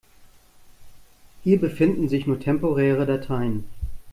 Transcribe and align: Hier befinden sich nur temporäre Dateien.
Hier 1.43 1.59
befinden 1.61 2.09
sich 2.09 2.25
nur 2.25 2.39
temporäre 2.39 3.05
Dateien. 3.05 3.65